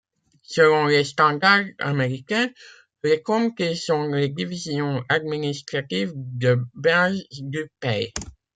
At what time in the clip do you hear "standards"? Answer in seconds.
1.03-1.69